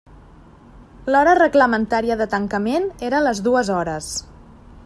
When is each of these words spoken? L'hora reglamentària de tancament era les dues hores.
L'hora 1.15 1.35
reglamentària 1.41 2.17
de 2.23 2.29
tancament 2.33 2.91
era 3.11 3.23
les 3.29 3.47
dues 3.49 3.73
hores. 3.81 4.13